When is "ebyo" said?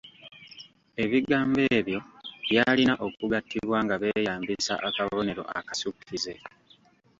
1.77-1.99